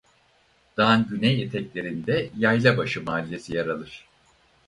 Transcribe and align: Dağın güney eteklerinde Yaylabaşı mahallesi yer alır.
Dağın 0.77 1.07
güney 1.09 1.41
eteklerinde 1.43 2.29
Yaylabaşı 2.37 3.03
mahallesi 3.03 3.55
yer 3.55 3.67
alır. 3.67 4.05